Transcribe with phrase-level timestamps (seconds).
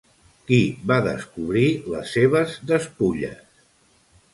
[0.47, 0.57] Qui
[0.93, 3.51] va descobrir les seves despulles?